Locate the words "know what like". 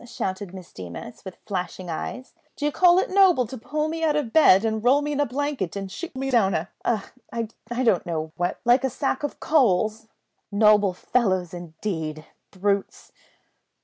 8.07-8.83